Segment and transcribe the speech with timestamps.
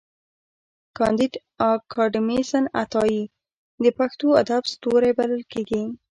[0.97, 1.33] کانديد
[1.69, 3.21] اکاډميسن عطايي
[3.83, 5.83] د پښتو ادب ستوری بلل کېږي.